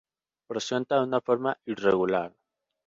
Presenta 0.53 1.01
una 1.09 1.21
forma 1.29 1.55
irregular. 1.77 2.25